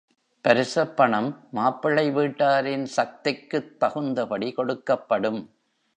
பரிசப்பணம் 0.41 1.47
மாப்பிள்ளை 1.51 2.11
வீட்டாரின் 2.11 2.87
சக்திக்குத் 2.95 3.77
தகுந்தபடி 3.77 4.53
கொடுக்கப்படும். 4.57 5.47